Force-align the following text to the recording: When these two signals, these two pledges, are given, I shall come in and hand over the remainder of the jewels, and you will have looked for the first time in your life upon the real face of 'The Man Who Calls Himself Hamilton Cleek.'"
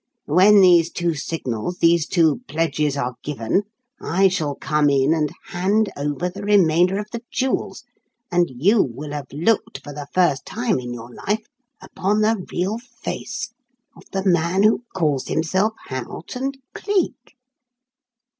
When 0.25 0.61
these 0.61 0.89
two 0.89 1.13
signals, 1.13 1.77
these 1.77 2.07
two 2.07 2.41
pledges, 2.47 2.97
are 2.97 3.13
given, 3.23 3.65
I 4.01 4.29
shall 4.29 4.55
come 4.55 4.89
in 4.89 5.13
and 5.13 5.31
hand 5.49 5.91
over 5.95 6.27
the 6.27 6.41
remainder 6.41 6.97
of 6.97 7.11
the 7.11 7.21
jewels, 7.29 7.83
and 8.31 8.49
you 8.49 8.81
will 8.81 9.11
have 9.11 9.31
looked 9.31 9.83
for 9.83 9.93
the 9.93 10.07
first 10.11 10.43
time 10.43 10.79
in 10.79 10.91
your 10.91 11.13
life 11.13 11.45
upon 11.83 12.21
the 12.21 12.43
real 12.51 12.79
face 12.79 13.51
of 13.95 14.01
'The 14.11 14.25
Man 14.25 14.63
Who 14.63 14.85
Calls 14.95 15.27
Himself 15.27 15.73
Hamilton 15.89 16.53
Cleek.'" 16.73 17.35